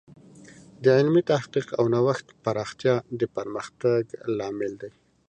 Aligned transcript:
د 0.83 0.85
علمي 0.97 1.23
تحقیق 1.31 1.67
او 1.79 1.83
نوښت 1.93 2.27
پراختیا 2.43 2.95
د 3.19 3.21
پرمختګ 3.35 4.03
لامل 4.37 4.71
دی. 4.81 4.91